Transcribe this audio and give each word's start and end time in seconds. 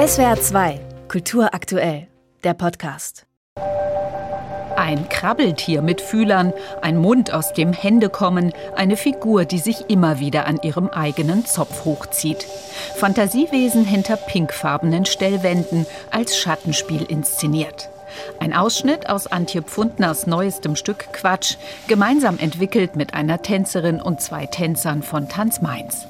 SWR 0.00 0.40
2, 0.40 0.80
Kultur 1.08 1.52
aktuell, 1.52 2.06
der 2.42 2.54
Podcast. 2.54 3.26
Ein 4.74 5.06
Krabbeltier 5.10 5.82
mit 5.82 6.00
Fühlern, 6.00 6.54
ein 6.80 6.96
Mund, 6.96 7.34
aus 7.34 7.52
dem 7.52 7.74
Hände 7.74 8.08
kommen, 8.08 8.54
eine 8.74 8.96
Figur, 8.96 9.44
die 9.44 9.58
sich 9.58 9.90
immer 9.90 10.18
wieder 10.18 10.46
an 10.46 10.58
ihrem 10.62 10.88
eigenen 10.88 11.44
Zopf 11.44 11.84
hochzieht. 11.84 12.46
Fantasiewesen 12.96 13.84
hinter 13.84 14.16
pinkfarbenen 14.16 15.04
Stellwänden, 15.04 15.84
als 16.10 16.38
Schattenspiel 16.38 17.02
inszeniert. 17.02 17.90
Ein 18.38 18.54
Ausschnitt 18.54 19.10
aus 19.10 19.26
Antje 19.26 19.60
Pfundners 19.60 20.26
neuestem 20.26 20.76
Stück 20.76 21.12
Quatsch, 21.12 21.56
gemeinsam 21.88 22.38
entwickelt 22.38 22.96
mit 22.96 23.12
einer 23.12 23.42
Tänzerin 23.42 24.00
und 24.00 24.22
zwei 24.22 24.46
Tänzern 24.46 25.02
von 25.02 25.28
Tanz 25.28 25.60
Mainz. 25.60 26.06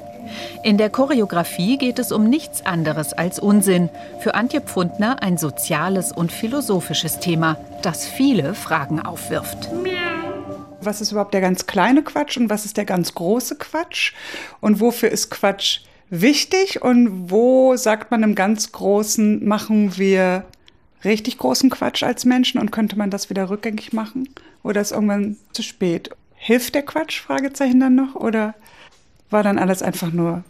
In 0.63 0.79
der 0.79 0.91
Choreografie 0.91 1.79
geht 1.79 1.99
es 1.99 2.13
um 2.13 2.25
nichts 2.25 2.65
anderes 2.65 3.13
als 3.13 3.39
Unsinn. 3.39 3.89
Für 4.21 4.35
Antje 4.35 4.61
Pfundner 4.61 5.23
ein 5.23 5.39
soziales 5.39 6.13
und 6.13 6.33
philosophisches 6.33 7.21
Thema, 7.21 7.57
das 7.83 8.07
viele 8.07 8.55
Fragen 8.55 9.01
aufwirft. 9.01 9.69
Was 10.83 11.01
ist 11.01 11.13
überhaupt 11.13 11.35
der 11.35 11.41
ganz 11.41 11.67
kleine 11.67 12.03
Quatsch 12.03 12.37
und 12.37 12.51
was 12.51 12.65
ist 12.65 12.77
der 12.77 12.85
ganz 12.87 13.15
große 13.15 13.57
Quatsch? 13.57 14.15
Und 14.61 14.81
wofür 14.81 15.11
ist 15.11 15.31
Quatsch 15.31 15.81
wichtig 16.11 16.83
und 16.83 17.31
wo 17.31 17.77
sagt 17.77 18.11
man 18.11 18.23
im 18.23 18.35
ganz 18.35 18.73
Großen, 18.73 19.47
machen 19.47 19.97
wir 19.97 20.45
richtig 21.05 21.39
großen 21.39 21.71
Quatsch 21.71 22.03
als 22.03 22.25
Menschen 22.25 22.61
und 22.61 22.73
könnte 22.73 22.97
man 22.97 23.11
das 23.11 23.31
wieder 23.31 23.49
rückgängig 23.51 23.93
machen? 23.93 24.29
Oder 24.63 24.81
ist 24.81 24.93
irgendwann 24.93 25.37
zu 25.53 25.63
spät? 25.63 26.11
Hilft 26.35 26.75
der 26.75 26.83
Quatsch? 26.83 27.21
Fragezeichen 27.21 27.81
dann 27.81 27.95
noch? 27.95 28.15
Oder 28.15 28.55
war 29.31 29.43
dann 29.43 29.59
alles 29.59 29.83
einfach 29.83 30.13
nur 30.13 30.45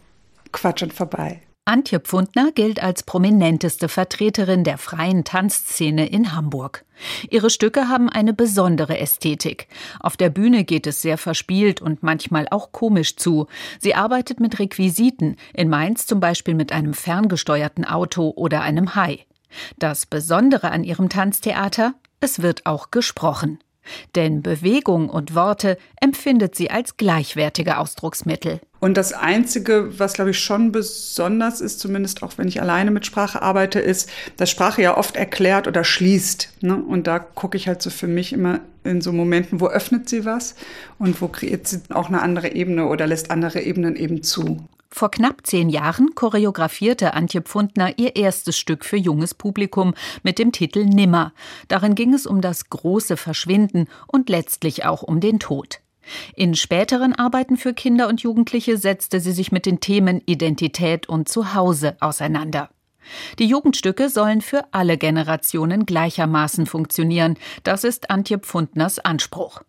Quatsch 0.51 0.83
und 0.83 0.93
vorbei. 0.93 1.41
Antje 1.63 1.99
Pfundner 1.99 2.51
gilt 2.51 2.81
als 2.81 3.03
prominenteste 3.03 3.87
Vertreterin 3.87 4.63
der 4.63 4.79
freien 4.79 5.23
Tanzszene 5.23 6.07
in 6.07 6.35
Hamburg. 6.35 6.85
Ihre 7.29 7.51
Stücke 7.51 7.87
haben 7.87 8.09
eine 8.09 8.33
besondere 8.33 8.97
Ästhetik. 8.97 9.67
Auf 9.99 10.17
der 10.17 10.31
Bühne 10.31 10.63
geht 10.63 10.87
es 10.87 11.03
sehr 11.03 11.19
verspielt 11.19 11.79
und 11.79 12.01
manchmal 12.01 12.47
auch 12.49 12.71
komisch 12.71 13.15
zu. 13.15 13.45
Sie 13.79 13.93
arbeitet 13.93 14.39
mit 14.39 14.57
Requisiten, 14.57 15.35
in 15.53 15.69
Mainz 15.69 16.07
zum 16.07 16.19
Beispiel 16.19 16.55
mit 16.55 16.71
einem 16.71 16.95
ferngesteuerten 16.95 17.85
Auto 17.85 18.33
oder 18.35 18.61
einem 18.61 18.95
Hai. 18.95 19.25
Das 19.77 20.07
Besondere 20.07 20.71
an 20.71 20.83
ihrem 20.83 21.09
Tanztheater, 21.09 21.93
es 22.21 22.41
wird 22.41 22.65
auch 22.65 22.89
gesprochen. 22.89 23.59
Denn 24.15 24.41
Bewegung 24.41 25.09
und 25.09 25.35
Worte 25.35 25.77
empfindet 25.99 26.55
sie 26.55 26.69
als 26.71 26.97
gleichwertige 26.97 27.77
Ausdrucksmittel. 27.77 28.59
Und 28.81 28.97
das 28.97 29.13
Einzige, 29.13 29.99
was, 29.99 30.13
glaube 30.13 30.31
ich, 30.31 30.39
schon 30.39 30.71
besonders 30.71 31.61
ist, 31.61 31.79
zumindest 31.79 32.23
auch 32.23 32.39
wenn 32.39 32.47
ich 32.47 32.61
alleine 32.61 32.89
mit 32.89 33.05
Sprache 33.05 33.43
arbeite, 33.43 33.79
ist, 33.79 34.09
dass 34.37 34.49
Sprache 34.49 34.81
ja 34.81 34.97
oft 34.97 35.15
erklärt 35.15 35.67
oder 35.67 35.83
schließt. 35.83 36.53
Ne? 36.61 36.75
Und 36.75 37.05
da 37.05 37.19
gucke 37.19 37.57
ich 37.57 37.67
halt 37.67 37.83
so 37.83 37.91
für 37.91 38.07
mich 38.07 38.33
immer 38.33 38.61
in 38.83 39.01
so 39.01 39.13
Momenten, 39.13 39.59
wo 39.59 39.67
öffnet 39.67 40.09
sie 40.09 40.25
was 40.25 40.55
und 40.97 41.21
wo 41.21 41.27
kreiert 41.27 41.67
sie 41.67 41.81
auch 41.89 42.07
eine 42.07 42.23
andere 42.23 42.55
Ebene 42.55 42.87
oder 42.87 43.05
lässt 43.05 43.29
andere 43.29 43.61
Ebenen 43.61 43.95
eben 43.95 44.23
zu. 44.23 44.65
Vor 44.93 45.09
knapp 45.09 45.47
zehn 45.47 45.69
Jahren 45.69 46.15
choreografierte 46.15 47.13
Antje 47.13 47.41
Pfundner 47.41 47.97
ihr 47.97 48.17
erstes 48.17 48.57
Stück 48.57 48.83
für 48.83 48.97
junges 48.97 49.33
Publikum 49.33 49.93
mit 50.21 50.37
dem 50.37 50.51
Titel 50.51 50.83
Nimmer. 50.83 51.33
Darin 51.69 51.95
ging 51.95 52.13
es 52.13 52.27
um 52.27 52.41
das 52.41 52.69
große 52.69 53.15
Verschwinden 53.15 53.87
und 54.07 54.29
letztlich 54.29 54.83
auch 54.85 55.01
um 55.01 55.21
den 55.21 55.39
Tod. 55.39 55.79
In 56.35 56.55
späteren 56.55 57.13
Arbeiten 57.13 57.55
für 57.55 57.73
Kinder 57.73 58.09
und 58.09 58.21
Jugendliche 58.21 58.77
setzte 58.77 59.21
sie 59.21 59.31
sich 59.31 59.51
mit 59.51 59.65
den 59.65 59.79
Themen 59.79 60.21
Identität 60.25 61.07
und 61.07 61.29
Zuhause 61.29 61.95
auseinander. 62.01 62.69
Die 63.39 63.45
Jugendstücke 63.45 64.09
sollen 64.09 64.41
für 64.41 64.65
alle 64.73 64.97
Generationen 64.97 65.85
gleichermaßen 65.85 66.65
funktionieren. 66.65 67.37
Das 67.63 67.83
ist 67.83 68.09
Antje 68.09 68.39
Pfundners 68.39 68.99
Anspruch. 68.99 69.61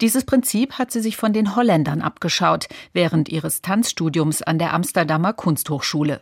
Dieses 0.00 0.24
Prinzip 0.24 0.74
hat 0.74 0.90
sie 0.90 1.00
sich 1.00 1.16
von 1.16 1.32
den 1.32 1.56
Holländern 1.56 2.02
abgeschaut, 2.02 2.68
während 2.92 3.28
ihres 3.28 3.62
Tanzstudiums 3.62 4.42
an 4.42 4.58
der 4.58 4.74
Amsterdamer 4.74 5.32
Kunsthochschule. 5.32 6.20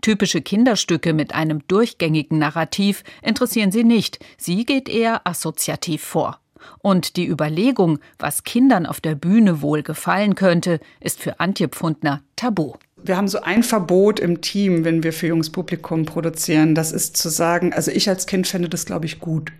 Typische 0.00 0.42
Kinderstücke 0.42 1.12
mit 1.12 1.34
einem 1.34 1.66
durchgängigen 1.66 2.38
Narrativ 2.38 3.04
interessieren 3.22 3.72
sie 3.72 3.84
nicht, 3.84 4.18
sie 4.36 4.64
geht 4.64 4.88
eher 4.88 5.26
assoziativ 5.26 6.02
vor. 6.02 6.38
Und 6.78 7.16
die 7.16 7.26
Überlegung, 7.26 7.98
was 8.18 8.44
Kindern 8.44 8.86
auf 8.86 9.00
der 9.00 9.14
Bühne 9.14 9.62
wohl 9.62 9.82
gefallen 9.82 10.34
könnte, 10.34 10.80
ist 11.00 11.20
für 11.20 11.40
Antje 11.40 11.68
Pfundner 11.68 12.22
tabu. 12.36 12.74
Wir 13.04 13.16
haben 13.16 13.26
so 13.26 13.40
ein 13.40 13.64
Verbot 13.64 14.20
im 14.20 14.42
Team, 14.42 14.84
wenn 14.84 15.02
wir 15.02 15.12
für 15.12 15.26
junges 15.26 15.50
Publikum 15.50 16.06
produzieren. 16.06 16.76
Das 16.76 16.92
ist 16.92 17.16
zu 17.16 17.30
sagen, 17.30 17.72
also 17.72 17.90
ich 17.90 18.08
als 18.08 18.26
Kind 18.26 18.46
fände 18.46 18.68
das, 18.68 18.86
glaube 18.86 19.06
ich, 19.06 19.18
gut. 19.18 19.50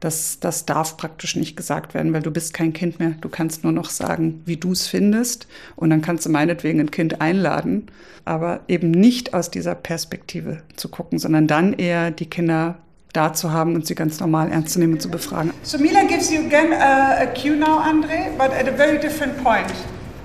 Das, 0.00 0.38
das 0.38 0.64
darf 0.64 0.96
praktisch 0.96 1.34
nicht 1.34 1.56
gesagt 1.56 1.92
werden, 1.92 2.12
weil 2.12 2.22
du 2.22 2.30
bist 2.30 2.54
kein 2.54 2.72
Kind 2.72 3.00
mehr. 3.00 3.14
Du 3.20 3.28
kannst 3.28 3.64
nur 3.64 3.72
noch 3.72 3.90
sagen, 3.90 4.42
wie 4.44 4.56
du 4.56 4.72
es 4.72 4.86
findest. 4.86 5.48
Und 5.74 5.90
dann 5.90 6.02
kannst 6.02 6.24
du 6.26 6.30
meinetwegen 6.30 6.78
ein 6.78 6.90
Kind 6.90 7.20
einladen, 7.20 7.86
aber 8.24 8.60
eben 8.68 8.90
nicht 8.90 9.34
aus 9.34 9.50
dieser 9.50 9.74
Perspektive 9.74 10.62
zu 10.76 10.88
gucken, 10.88 11.18
sondern 11.18 11.48
dann 11.48 11.72
eher 11.72 12.12
die 12.12 12.26
Kinder 12.26 12.78
da 13.12 13.32
zu 13.32 13.52
haben 13.52 13.74
und 13.74 13.86
sie 13.86 13.94
ganz 13.94 14.20
normal 14.20 14.50
ernst 14.50 14.74
zu 14.74 14.78
nehmen 14.78 14.94
und 14.94 15.02
zu 15.02 15.10
befragen. 15.10 15.52
So 15.62 15.78
Mila 15.78 16.04
gives 16.04 16.30
you 16.30 16.40
again 16.40 16.72
a, 16.72 17.22
a 17.22 17.26
cue 17.26 17.56
now, 17.56 17.78
Andre, 17.78 18.30
but 18.36 18.50
at 18.52 18.68
a 18.68 18.76
very 18.76 18.98
different 18.98 19.42
point. 19.42 19.72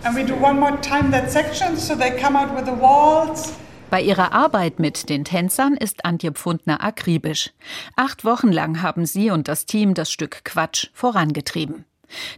And 0.03 0.15
we 0.15 0.23
do 0.23 0.35
one 0.35 0.59
more 0.59 0.77
time 0.81 1.11
that 1.11 1.31
section, 1.31 1.77
so 1.77 1.95
they 1.95 2.11
come 2.11 2.37
out 2.37 2.53
with 2.55 2.65
the 2.65 2.73
waltz. 2.73 3.53
Bei 3.93 4.01
ihrer 4.01 4.31
Arbeit 4.31 4.79
mit 4.79 5.07
den 5.07 5.23
Tänzern 5.23 5.77
ist 5.77 6.03
Antje 6.03 6.31
Pfundner 6.31 6.83
akribisch. 6.83 7.51
Acht 7.95 8.25
Wochen 8.25 8.51
lang 8.51 8.81
haben 8.81 9.05
sie 9.05 9.29
und 9.29 9.47
das 9.47 9.67
Team 9.67 9.93
das 9.93 10.11
Stück 10.11 10.43
Quatsch 10.43 10.87
vorangetrieben. 10.95 11.85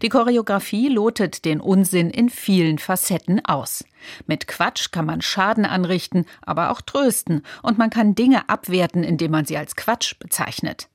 Die 0.02 0.10
Choreografie 0.10 0.90
lotet 0.90 1.46
den 1.46 1.62
Unsinn 1.62 2.10
in 2.10 2.30
vielen 2.30 2.78
Facetten 2.78 3.46
aus. 3.46 3.86
Mit 4.28 4.50
Quatsch 4.50 4.92
kann 4.92 5.06
man 5.06 5.22
Schaden 5.22 5.64
anrichten, 5.64 6.26
aber 6.42 6.72
auch 6.72 6.82
trösten, 6.82 7.42
und 7.64 7.78
man 7.78 7.90
kann 7.90 8.16
Dinge 8.16 8.50
abwerten, 8.50 9.06
indem 9.06 9.32
man 9.32 9.46
sie 9.46 9.56
als 9.56 9.78
Quatsch 9.78 10.20
bezeichnet. 10.20 10.90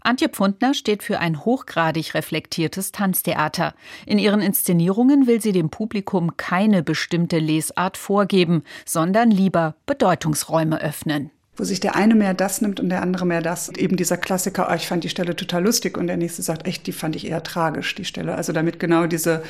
Antje 0.00 0.28
Pfundner 0.28 0.74
steht 0.74 1.02
für 1.02 1.18
ein 1.18 1.44
hochgradig 1.44 2.14
reflektiertes 2.14 2.92
Tanztheater. 2.92 3.74
In 4.06 4.18
ihren 4.18 4.40
Inszenierungen 4.40 5.26
will 5.26 5.40
sie 5.40 5.52
dem 5.52 5.70
Publikum 5.70 6.36
keine 6.36 6.82
bestimmte 6.82 7.38
Lesart 7.38 7.96
vorgeben, 7.96 8.62
sondern 8.84 9.30
lieber 9.30 9.76
Bedeutungsräume 9.86 10.80
öffnen 10.80 11.30
wo 11.56 11.64
sich 11.64 11.80
der 11.80 11.94
eine 11.94 12.14
mehr 12.14 12.34
das 12.34 12.60
nimmt 12.60 12.80
und 12.80 12.88
der 12.88 13.02
andere 13.02 13.26
mehr 13.26 13.42
das. 13.42 13.68
Und 13.68 13.78
eben 13.78 13.96
dieser 13.96 14.16
Klassiker, 14.16 14.68
oh, 14.70 14.74
ich 14.74 14.86
fand 14.86 15.04
die 15.04 15.08
Stelle 15.08 15.36
total 15.36 15.62
lustig 15.62 15.96
und 15.96 16.06
der 16.06 16.16
nächste 16.16 16.42
sagt, 16.42 16.66
echt, 16.66 16.86
die 16.86 16.92
fand 16.92 17.16
ich 17.16 17.26
eher 17.26 17.42
tragisch, 17.42 17.94
die 17.94 18.04
Stelle. 18.04 18.34
Also 18.34 18.52
damit 18.52 18.80
genau 18.80 19.06
diese, 19.06 19.42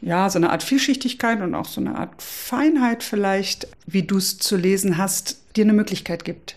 ja, 0.00 0.28
so 0.28 0.38
eine 0.38 0.50
Art 0.50 0.62
Vielschichtigkeit 0.62 1.40
und 1.40 1.54
auch 1.54 1.66
so 1.66 1.80
eine 1.80 1.96
Art 1.96 2.20
Feinheit 2.20 3.02
vielleicht, 3.02 3.68
wie 3.86 4.02
du 4.02 4.18
es 4.18 4.38
zu 4.38 4.56
lesen 4.56 4.98
hast, 4.98 5.56
dir 5.56 5.64
eine 5.64 5.72
Möglichkeit 5.72 6.24
gibt. 6.24 6.56